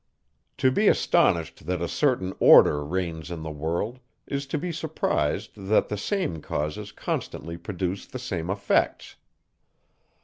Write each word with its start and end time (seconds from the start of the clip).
To 0.57 0.71
be 0.71 0.87
astonished 0.87 1.67
that 1.67 1.79
a 1.79 1.87
certain 1.87 2.33
order 2.39 2.83
reigns 2.83 3.29
in 3.29 3.43
the 3.43 3.51
world, 3.51 3.99
is 4.25 4.47
to 4.47 4.57
be 4.57 4.71
surprised 4.71 5.51
that 5.55 5.89
the 5.89 5.95
same 5.97 6.41
causes 6.41 6.91
constantly 6.91 7.55
produce 7.55 8.07
the 8.07 8.17
same 8.17 8.49
effects. 8.49 9.17